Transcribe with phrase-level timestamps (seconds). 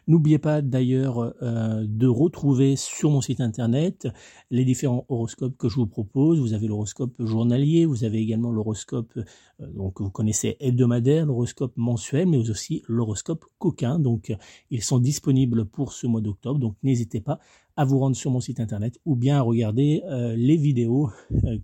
[0.07, 4.07] N'oubliez pas d'ailleurs euh, de retrouver sur mon site internet
[4.49, 6.39] les différents horoscopes que je vous propose.
[6.39, 12.49] Vous avez l'horoscope journalier, vous avez également l'horoscope euh, vous connaissez hebdomadaire, l'horoscope mensuel, mais
[12.49, 13.99] aussi l'horoscope coquin.
[13.99, 14.33] Donc
[14.71, 16.59] ils sont disponibles pour ce mois d'octobre.
[16.59, 17.39] Donc n'hésitez pas
[17.75, 21.09] à vous rendre sur mon site internet ou bien à regarder euh, les vidéos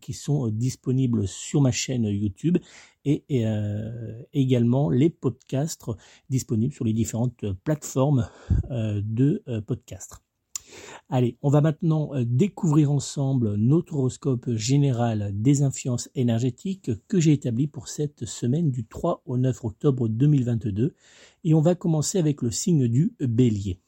[0.01, 2.57] qui sont disponibles sur ma chaîne YouTube
[3.05, 5.85] et, euh, également les podcasts
[6.29, 8.27] disponibles sur les différentes plateformes
[8.71, 10.17] euh, de euh, podcasts.
[11.09, 17.67] Allez, on va maintenant découvrir ensemble notre horoscope général des influences énergétiques que j'ai établi
[17.67, 20.95] pour cette semaine du 3 au 9 octobre 2022
[21.43, 23.79] et on va commencer avec le signe du bélier.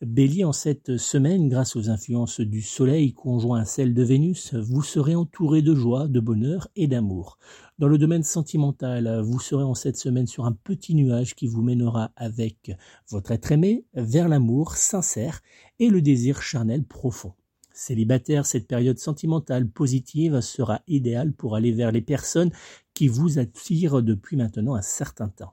[0.00, 4.82] Bélier, en cette semaine, grâce aux influences du Soleil conjoint à celles de Vénus, vous
[4.82, 7.38] serez entouré de joie, de bonheur et d'amour.
[7.78, 11.60] Dans le domaine sentimental, vous serez en cette semaine sur un petit nuage qui vous
[11.60, 12.72] mènera avec
[13.10, 15.42] votre être aimé vers l'amour sincère
[15.78, 17.34] et le désir charnel profond.
[17.74, 22.50] Célibataire, cette période sentimentale positive sera idéale pour aller vers les personnes
[22.94, 25.52] qui vous attirent depuis maintenant un certain temps.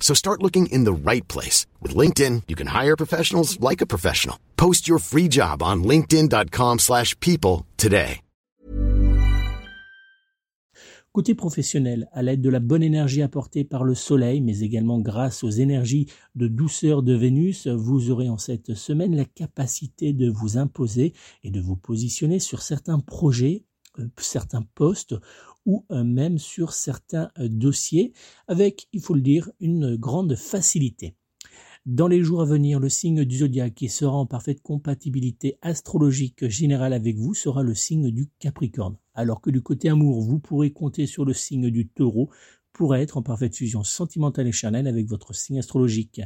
[0.00, 1.66] So start looking in the right place.
[1.82, 4.36] With LinkedIn, you can hire professionals like a professional.
[4.56, 8.22] Post your free job on linkedin.com slash people today.
[11.18, 15.42] Côté professionnel, à l'aide de la bonne énergie apportée par le Soleil, mais également grâce
[15.42, 16.06] aux énergies
[16.36, 21.50] de douceur de Vénus, vous aurez en cette semaine la capacité de vous imposer et
[21.50, 23.64] de vous positionner sur certains projets
[23.98, 25.16] euh, certains postes
[25.68, 28.14] ou même sur certains euh, dossiers
[28.48, 31.14] avec, il faut le dire, une grande facilité.
[31.84, 36.48] Dans les jours à venir, le signe du zodiaque qui sera en parfaite compatibilité astrologique
[36.48, 40.72] générale avec vous sera le signe du Capricorne, alors que du côté amour, vous pourrez
[40.72, 42.30] compter sur le signe du Taureau
[42.72, 46.22] pour être en parfaite fusion sentimentale et charnelle avec votre signe astrologique.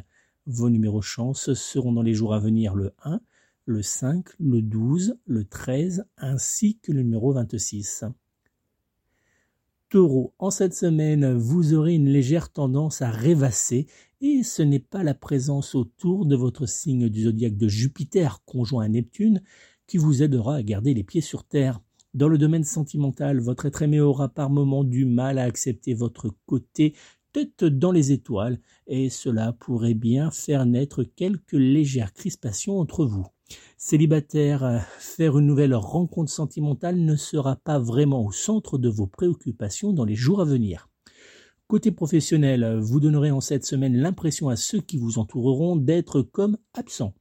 [0.47, 3.21] Vos numéros chance seront dans les jours à venir le 1,
[3.67, 8.05] le 5, le 12, le 13 ainsi que le numéro 26.
[9.93, 13.87] Taureau, en cette semaine, vous aurez une légère tendance à rêvasser
[14.23, 18.87] et ce n'est pas la présence autour de votre signe du zodiaque de Jupiter conjoint
[18.87, 19.43] à Neptune
[19.87, 21.79] qui vous aidera à garder les pieds sur terre.
[22.15, 26.31] Dans le domaine sentimental, votre être aimé aura par moments du mal à accepter votre
[26.47, 26.95] côté
[27.35, 33.27] tête dans les étoiles et cela pourrait bien faire naître quelques légères crispations entre vous.
[33.85, 39.09] Célibataire, euh, faire une nouvelle rencontre sentimentale ne sera pas vraiment au centre de vos
[39.09, 40.89] préoccupations dans les jours à venir.
[41.67, 46.59] Côté professionnel, vous donnerez en cette semaine l'impression à ceux qui vous entoureront d'être comme
[46.75, 47.13] absents.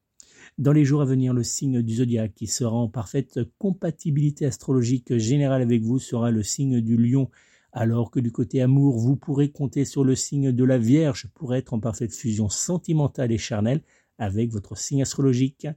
[0.59, 5.17] Dans les jours à venir, le signe du zodiaque qui sera en parfaite compatibilité astrologique
[5.17, 7.31] générale avec vous sera le signe du lion,
[7.71, 11.55] alors que du côté amour, vous pourrez compter sur le signe de la Vierge pour
[11.55, 13.81] être en parfaite fusion sentimentale et charnelle
[14.19, 15.67] avec votre signe astrologique.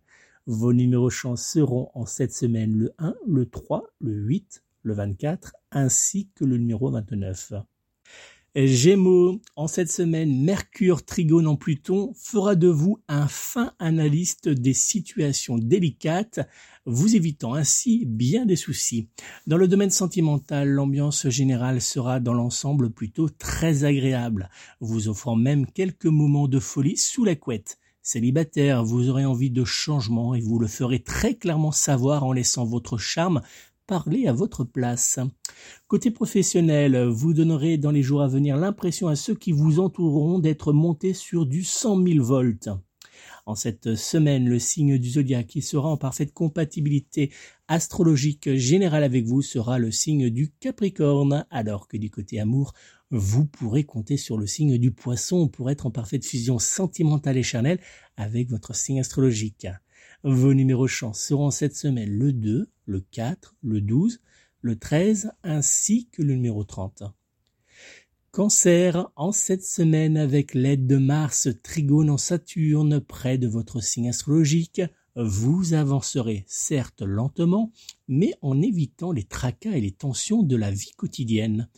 [0.46, 5.55] Vos numéros chance seront en cette semaine le 1, le 3, le 8, le 24
[5.70, 7.55] ainsi que le numéro 29.
[8.55, 14.75] Gémeaux, en cette semaine, Mercure trigone en Pluton fera de vous un fin analyste des
[14.75, 16.41] situations délicates,
[16.85, 19.08] vous évitant ainsi bien des soucis.
[19.47, 25.67] Dans le domaine sentimental, l'ambiance générale sera dans l'ensemble plutôt très agréable, vous offrant même
[25.67, 27.79] quelques moments de folie sous la couette.
[28.06, 32.67] Célibataire, vous aurez envie de changement et vous le ferez très clairement savoir en laissant
[32.67, 33.41] votre charme
[33.87, 35.19] parler à votre place.
[35.89, 40.39] Côté professionnel, vous donnerez dans les jours à venir l'impression à ceux qui vous entoureront
[40.39, 42.69] d'être montés sur du 100 000 volts.
[43.47, 47.33] En cette semaine, le signe du zodiaque qui sera en parfaite compatibilité
[47.69, 52.75] astrologique générale avec vous sera le signe du Capricorne, alors que du côté amour,
[53.11, 57.43] vous pourrez compter sur le signe du poisson pour être en parfaite fusion sentimentale et
[57.43, 57.81] charnelle
[58.17, 59.67] avec votre signe astrologique.
[60.23, 64.21] Vos numéros chance seront cette semaine le 2, le 4, le 12,
[64.62, 67.03] le 13 ainsi que le numéro 30.
[68.31, 74.09] Cancer, en cette semaine avec l'aide de Mars trigone en Saturne près de votre signe
[74.09, 74.83] astrologique,
[75.16, 77.72] vous avancerez certes lentement,
[78.08, 81.69] mais en évitant les tracas et les tensions de la vie quotidienne.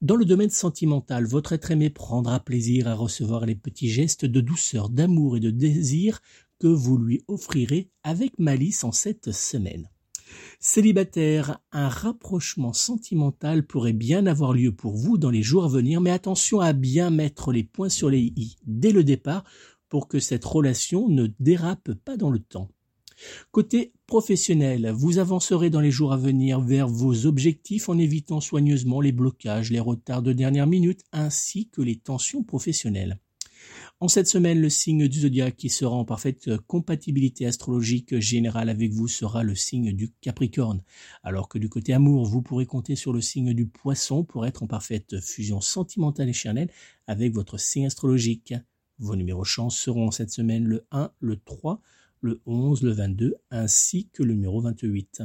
[0.00, 4.40] Dans le domaine sentimental, votre être aimé prendra plaisir à recevoir les petits gestes de
[4.40, 6.20] douceur, d'amour et de désir
[6.60, 9.90] que vous lui offrirez avec malice en cette semaine.
[10.58, 16.00] Célibataire, un rapprochement sentimental pourrait bien avoir lieu pour vous dans les jours à venir,
[16.00, 19.44] mais attention à bien mettre les points sur les i dès le départ
[19.88, 22.70] pour que cette relation ne dérape pas dans le temps.
[23.50, 29.00] Côté professionnel, vous avancerez dans les jours à venir vers vos objectifs en évitant soigneusement
[29.00, 33.18] les blocages, les retards de dernière minute ainsi que les tensions professionnelles.
[34.00, 38.92] En cette semaine, le signe du zodiaque qui sera en parfaite compatibilité astrologique générale avec
[38.92, 40.82] vous sera le signe du Capricorne,
[41.22, 44.62] alors que du côté amour, vous pourrez compter sur le signe du Poisson pour être
[44.62, 46.70] en parfaite fusion sentimentale et charnelle
[47.06, 48.52] avec votre signe astrologique.
[48.98, 51.80] Vos numéros chance seront cette semaine le 1, le 3,
[52.24, 55.22] le 11, le 22 ainsi que le numéro 28.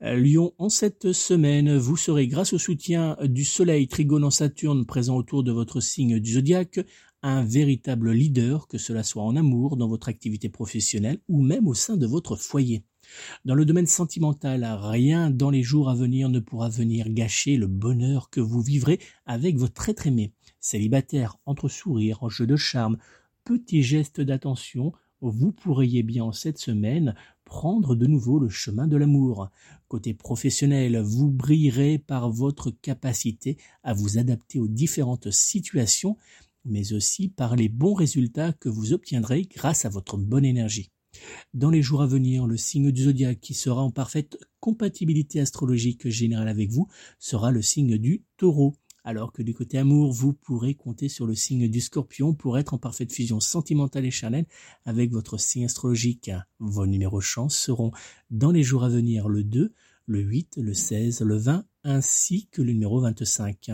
[0.00, 5.16] Lyon, en cette semaine, vous serez, grâce au soutien du Soleil Trigone en Saturne présent
[5.16, 6.78] autour de votre signe du zodiaque,
[7.22, 11.74] un véritable leader, que cela soit en amour, dans votre activité professionnelle ou même au
[11.74, 12.84] sein de votre foyer.
[13.44, 17.66] Dans le domaine sentimental, rien dans les jours à venir ne pourra venir gâcher le
[17.66, 20.32] bonheur que vous vivrez avec votre être aimé.
[20.60, 22.98] Célibataire, entre sourires, jeu de charme,
[23.44, 28.96] petits gestes d'attention, vous pourriez bien en cette semaine prendre de nouveau le chemin de
[28.96, 29.48] l'amour.
[29.88, 36.16] Côté professionnel, vous brillerez par votre capacité à vous adapter aux différentes situations,
[36.64, 40.90] mais aussi par les bons résultats que vous obtiendrez grâce à votre bonne énergie.
[41.54, 46.08] Dans les jours à venir, le signe du zodiaque qui sera en parfaite compatibilité astrologique
[46.08, 48.74] générale avec vous sera le signe du taureau
[49.08, 52.74] alors que du côté amour, vous pourrez compter sur le signe du scorpion pour être
[52.74, 54.44] en parfaite fusion sentimentale et charnelle
[54.84, 56.30] avec votre signe astrologique.
[56.58, 57.90] Vos numéros chance seront
[58.30, 59.72] dans les jours à venir le 2,
[60.04, 63.70] le 8, le 16, le 20 ainsi que le numéro 25.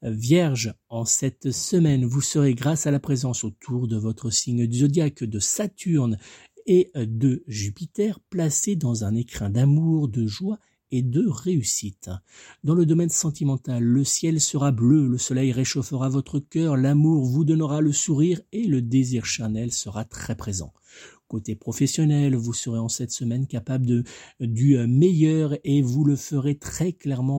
[0.00, 4.78] Vierge, en cette semaine, vous serez grâce à la présence autour de votre signe du
[4.78, 6.16] zodiaque de Saturne
[6.64, 10.58] et de Jupiter placés dans un écrin d'amour, de joie
[10.90, 12.10] et de réussite.
[12.64, 17.44] Dans le domaine sentimental, le ciel sera bleu, le soleil réchauffera votre cœur, l'amour vous
[17.44, 20.72] donnera le sourire et le désir charnel sera très présent.
[21.28, 24.04] Côté professionnel, vous serez en cette semaine capable de,
[24.40, 27.38] du meilleur et vous le ferez très clairement.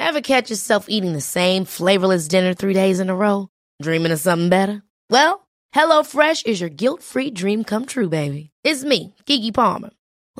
[0.00, 3.48] Ever catch yourself eating the same flavorless dinner three days in a row?
[3.82, 4.82] Dreaming of something better?
[5.10, 8.50] Well, HelloFresh is your guilt-free dream come true, baby.
[8.64, 9.90] It's me, Kiki Palmer.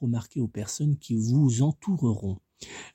[0.00, 2.38] Remarquer aux personnes qui vous entoureront.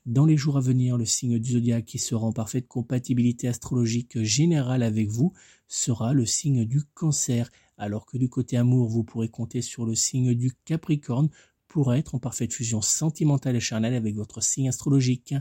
[0.05, 4.21] Dans les jours à venir, le signe du zodiaque qui sera en parfaite compatibilité astrologique
[4.21, 5.33] générale avec vous
[5.67, 9.95] sera le signe du cancer, alors que du côté amour, vous pourrez compter sur le
[9.95, 11.29] signe du capricorne
[11.67, 15.33] pour être en parfaite fusion sentimentale et charnelle avec votre signe astrologique.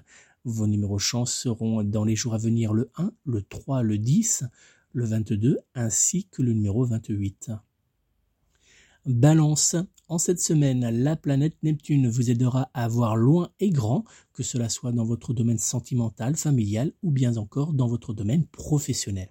[0.45, 4.45] Vos numéros chance seront dans les jours à venir le 1, le 3, le 10,
[4.93, 7.53] le 22 ainsi que le numéro 28.
[9.07, 9.77] Balance.
[10.07, 14.69] En cette semaine, la planète Neptune vous aidera à voir loin et grand, que cela
[14.69, 19.31] soit dans votre domaine sentimental, familial ou bien encore dans votre domaine professionnel.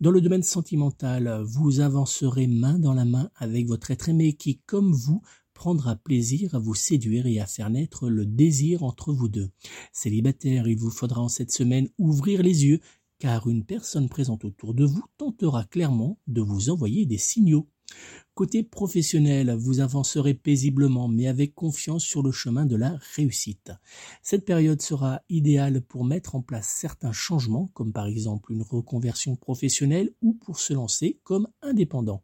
[0.00, 4.58] Dans le domaine sentimental, vous avancerez main dans la main avec votre être aimé qui,
[4.66, 5.22] comme vous,
[5.54, 9.50] prendra plaisir à vous séduire et à faire naître le désir entre vous deux.
[9.92, 12.80] Célibataire, il vous faudra en cette semaine ouvrir les yeux,
[13.20, 17.68] car une personne présente autour de vous tentera clairement de vous envoyer des signaux.
[18.34, 23.72] Côté professionnel, vous avancerez paisiblement mais avec confiance sur le chemin de la réussite.
[24.22, 29.36] Cette période sera idéale pour mettre en place certains changements, comme par exemple une reconversion
[29.36, 32.22] professionnelle ou pour se lancer comme indépendant.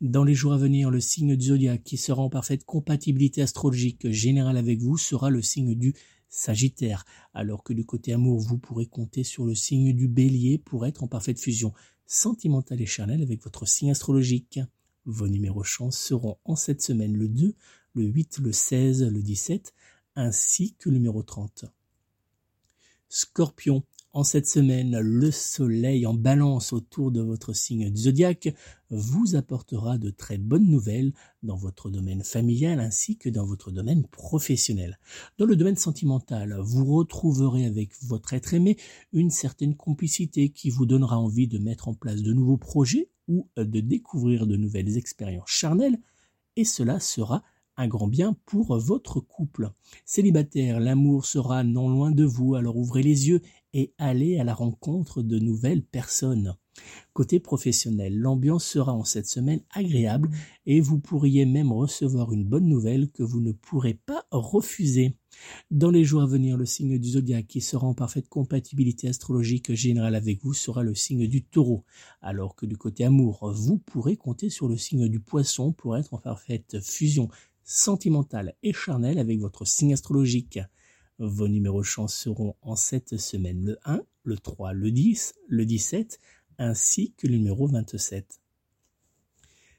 [0.00, 4.56] Dans les jours à venir, le signe du qui sera en parfaite compatibilité astrologique générale
[4.56, 5.94] avec vous sera le signe du
[6.28, 10.84] Sagittaire, alors que du côté amour, vous pourrez compter sur le signe du Bélier pour
[10.84, 11.72] être en parfaite fusion
[12.06, 14.58] sentimentale et charnelle avec votre signe astrologique.
[15.06, 17.54] Vos numéros chance seront en cette semaine le 2,
[17.94, 19.74] le 8, le 16, le 17,
[20.16, 21.66] ainsi que le numéro 30.
[23.08, 23.84] Scorpion,
[24.14, 28.54] en cette semaine, le soleil en balance autour de votre signe du zodiaque
[28.88, 34.06] vous apportera de très bonnes nouvelles dans votre domaine familial ainsi que dans votre domaine
[34.06, 35.00] professionnel.
[35.36, 38.76] Dans le domaine sentimental, vous retrouverez avec votre être aimé
[39.12, 43.48] une certaine complicité qui vous donnera envie de mettre en place de nouveaux projets ou
[43.56, 45.98] de découvrir de nouvelles expériences charnelles
[46.54, 47.42] et cela sera
[47.76, 49.70] un grand bien pour votre couple.
[50.04, 53.40] Célibataire, l'amour sera non loin de vous, alors ouvrez les yeux
[53.74, 56.54] et allez à la rencontre de nouvelles personnes.
[57.12, 60.30] Côté professionnel, l'ambiance sera en cette semaine agréable
[60.66, 65.16] et vous pourriez même recevoir une bonne nouvelle que vous ne pourrez pas refuser.
[65.70, 69.72] Dans les jours à venir, le signe du zodiaque qui sera en parfaite compatibilité astrologique
[69.74, 71.84] générale avec vous sera le signe du taureau,
[72.20, 76.14] alors que du côté amour, vous pourrez compter sur le signe du poisson pour être
[76.14, 77.28] en parfaite fusion
[77.64, 80.60] sentimentale et charnelle avec votre signe astrologique.
[81.18, 86.18] Vos numéros chance seront en cette semaine le 1, le 3, le 10, le 17,
[86.58, 88.40] ainsi que le numéro 27.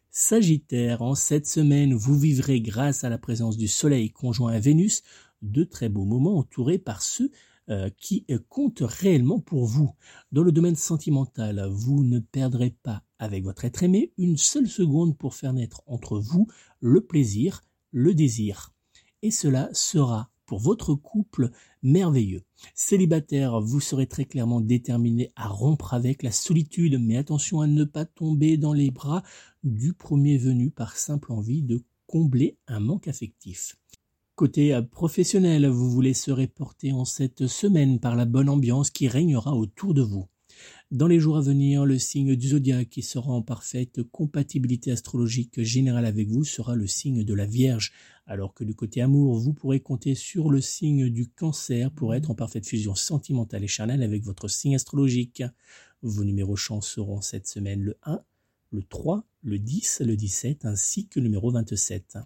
[0.10, 5.04] Sagittaire, en cette semaine, vous vivrez grâce à la présence du Soleil conjoint à Vénus
[5.42, 7.32] de très beaux moments entourés par ceux
[7.70, 9.92] euh, qui comptent réellement pour vous.
[10.32, 15.18] Dans le domaine sentimental, vous ne perdrez pas avec votre être aimé une seule seconde
[15.18, 16.48] pour faire naître entre vous
[16.80, 17.62] le plaisir,
[17.92, 18.72] le désir.
[19.22, 21.52] Et cela sera pour votre couple
[21.84, 22.44] merveilleux.
[22.74, 27.84] Célibataire, vous serez très clairement déterminé à rompre avec la solitude, mais attention à ne
[27.84, 29.24] pas tomber dans les bras
[29.64, 33.78] du premier venu par simple envie de combler un manque affectif.
[34.36, 39.56] Côté professionnel, vous vous laisserez porter en cette semaine par la bonne ambiance qui régnera
[39.56, 40.28] autour de vous.
[40.92, 45.64] Dans les jours à venir, le signe du zodiaque qui sera en parfaite compatibilité astrologique
[45.64, 47.92] générale avec vous sera le signe de la Vierge,
[48.28, 52.30] alors que du côté amour, vous pourrez compter sur le signe du cancer pour être
[52.30, 55.44] en parfaite fusion sentimentale et charnelle avec votre signe astrologique.
[56.04, 58.22] Vos numéros chance seront cette semaine le 1,
[58.70, 62.20] le 3, le 10, le 17 ainsi que le numéro 27.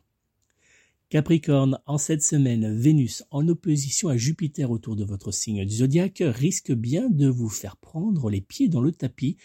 [1.09, 6.21] Capricorne, en cette semaine, Vénus en opposition à Jupiter autour de votre signe du zodiaque
[6.23, 9.35] risque bien de vous faire prendre les pieds dans le tapis,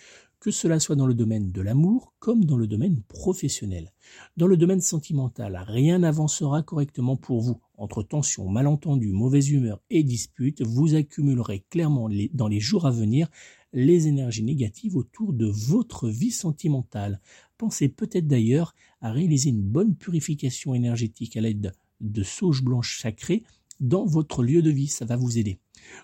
[0.40, 3.94] que cela soit dans le domaine de l'amour comme dans le domaine professionnel.
[4.36, 7.62] Dans le domaine sentimental, rien n'avancera correctement pour vous.
[7.78, 13.30] Entre tensions, malentendus, mauvaise humeur et disputes, vous accumulerez clairement dans les jours à venir
[13.72, 17.20] les énergies négatives autour de votre vie sentimentale.
[17.56, 23.42] Pensez peut-être d'ailleurs à réaliser une bonne purification énergétique à l'aide de sauge blanche sacrée
[23.80, 25.58] dans votre lieu de vie, ça va vous aider.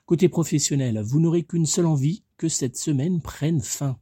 [0.05, 3.99] Côté professionnel, vous n'aurez qu'une seule envie, que cette semaine prenne fin.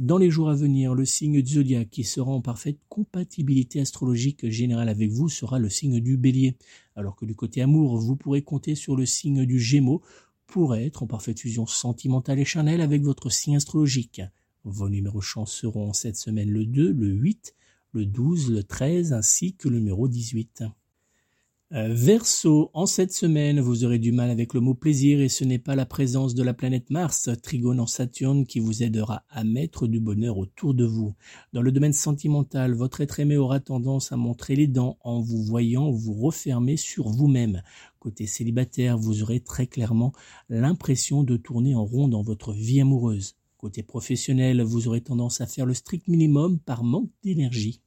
[0.00, 4.48] Dans les jours à venir, le signe du zodiaque qui sera en parfaite compatibilité astrologique
[4.48, 6.56] générale avec vous sera le signe du bélier,
[6.96, 10.02] alors que du côté amour, vous pourrez compter sur le signe du gémeaux
[10.48, 14.20] pour être en parfaite fusion sentimentale et charnelle avec votre signe astrologique.
[14.64, 17.54] Vos numéros chance seront cette semaine le 2, le 8,
[17.92, 20.64] le 12, le 13 ainsi que le numéro 18.
[21.74, 25.42] Euh, Verseau, en cette semaine, vous aurez du mal avec le mot plaisir et ce
[25.42, 29.42] n'est pas la présence de la planète Mars, trigone en Saturne, qui vous aidera à
[29.42, 31.14] mettre du bonheur autour de vous.
[31.54, 35.42] Dans le domaine sentimental, votre être aimé aura tendance à montrer les dents en vous
[35.42, 37.62] voyant vous refermer sur vous-même.
[38.00, 40.12] Côté célibataire, vous aurez très clairement
[40.50, 43.36] l'impression de tourner en rond dans votre vie amoureuse.
[43.62, 47.80] Côté professionnel, vous aurez tendance à faire le strict minimum par manque d'énergie.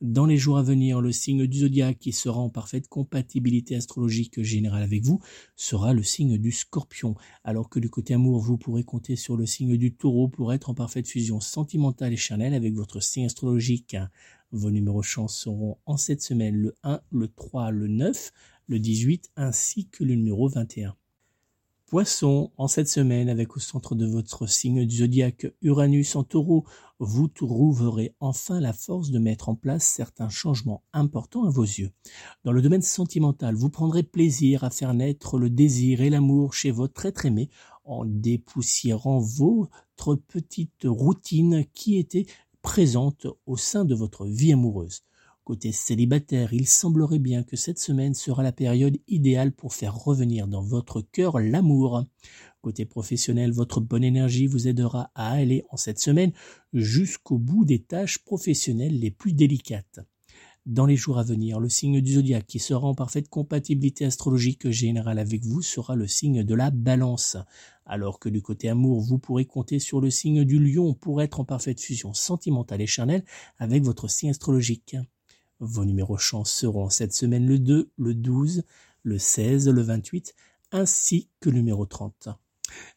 [0.00, 4.42] Dans les jours à venir, le signe du zodiaque qui sera en parfaite compatibilité astrologique
[4.42, 5.20] générale avec vous
[5.54, 9.46] sera le signe du scorpion, alors que du côté amour, vous pourrez compter sur le
[9.46, 13.96] signe du taureau pour être en parfaite fusion sentimentale et charnelle avec votre signe astrologique.
[14.50, 18.32] Vos numéros chance seront en cette semaine le 1, le 3, le 9,
[18.66, 20.96] le 18 ainsi que le numéro 21.
[21.94, 26.64] Poisson, en cette semaine, avec au centre de votre signe du zodiaque Uranus en taureau,
[26.98, 31.92] vous trouverez enfin la force de mettre en place certains changements importants à vos yeux.
[32.42, 36.72] Dans le domaine sentimental, vous prendrez plaisir à faire naître le désir et l'amour chez
[36.72, 37.48] votre être aimé
[37.84, 42.26] en dépoussiérant votre petite routine qui était
[42.60, 45.04] présente au sein de votre vie amoureuse.
[45.44, 50.48] Côté célibataire, il semblerait bien que cette semaine sera la période idéale pour faire revenir
[50.48, 52.06] dans votre cœur l'amour.
[52.62, 56.32] Côté professionnel, votre bonne énergie vous aidera à aller en cette semaine
[56.72, 60.00] jusqu'au bout des tâches professionnelles les plus délicates.
[60.64, 64.70] Dans les jours à venir, le signe du zodiaque qui sera en parfaite compatibilité astrologique
[64.70, 67.36] générale avec vous sera le signe de la balance.
[67.84, 71.38] Alors que du côté amour, vous pourrez compter sur le signe du lion pour être
[71.38, 73.26] en parfaite fusion sentimentale et charnelle
[73.58, 74.96] avec votre signe astrologique.
[75.66, 78.64] Vos numéros chance seront cette semaine le 2, le 12,
[79.02, 80.34] le 16, le 28,
[80.72, 82.28] ainsi que le numéro 30.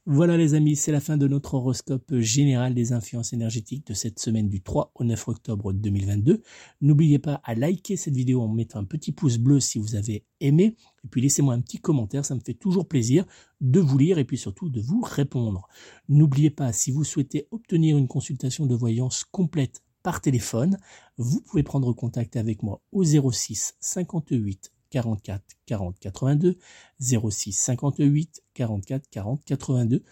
[0.06, 4.20] Voilà les amis, c'est la fin de notre horoscope général des influences énergétiques de cette
[4.20, 6.42] semaine du 3 au 9 octobre 2022.
[6.82, 10.26] N'oubliez pas à liker cette vidéo en mettant un petit pouce bleu si vous avez
[10.42, 10.76] aimé.
[11.06, 13.26] Et puis laissez-moi un petit commentaire, ça me fait toujours plaisir
[13.62, 15.70] de vous lire et puis surtout de vous répondre.
[16.10, 20.80] N'oubliez pas, si vous souhaitez obtenir une consultation de voyance complète par téléphone,
[21.18, 26.58] vous pouvez prendre contact avec moi au 06 58 44 40 82,
[26.98, 30.06] 06 58 44 40 82,